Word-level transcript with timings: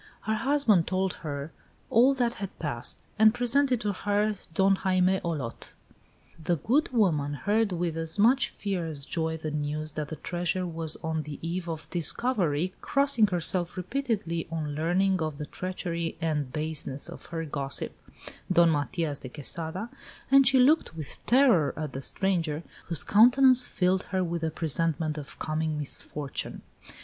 Her 0.21 0.33
husband 0.33 0.87
told 0.87 1.13
her 1.21 1.51
all 1.91 2.15
that 2.15 2.33
had 2.41 2.57
passed, 2.57 3.05
and 3.19 3.35
presented 3.35 3.79
to 3.81 3.93
her 3.93 4.33
Don 4.51 4.77
Jaime 4.77 5.19
Olot. 5.23 5.73
The 6.43 6.55
good 6.55 6.89
woman 6.91 7.35
heard 7.35 7.71
with 7.71 7.95
as 7.95 8.17
much 8.17 8.49
fear 8.49 8.87
as 8.87 9.05
joy 9.05 9.37
the 9.37 9.51
news 9.51 9.93
that 9.93 10.07
the 10.07 10.15
treasure 10.15 10.65
was 10.65 10.95
on 11.03 11.21
the 11.21 11.37
eve 11.47 11.69
of 11.69 11.87
discovery, 11.91 12.73
crossing 12.81 13.27
herself 13.27 13.77
repeatedly 13.77 14.47
on 14.49 14.73
learning 14.73 15.21
of 15.21 15.37
the 15.37 15.45
treachery 15.45 16.17
and 16.19 16.51
baseness 16.51 17.07
of 17.07 17.27
her 17.27 17.45
gossip, 17.45 17.93
Don 18.51 18.71
Matias 18.71 19.19
de 19.19 19.29
Quesada, 19.29 19.87
and 20.31 20.47
she 20.47 20.57
looked 20.59 20.95
with 20.95 21.23
terror 21.27 21.75
at 21.77 21.93
the 21.93 22.01
stranger, 22.01 22.63
whose 22.85 23.03
countenance 23.03 23.67
filled 23.67 24.01
her 24.07 24.23
with 24.23 24.43
a 24.43 24.49
presentiment 24.49 25.19
of 25.19 25.37
coming 25.37 25.77
misfortune. 25.77 26.63